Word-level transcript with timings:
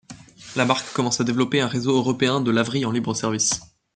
La 0.55 0.65
marque 0.65 0.91
commence 0.93 1.21
à 1.21 1.23
développer 1.23 1.61
un 1.61 1.67
réseau 1.67 1.95
européen 1.95 2.41
de 2.41 2.49
laveries 2.49 2.85
en 2.87 2.91
libre-service. 2.91 3.61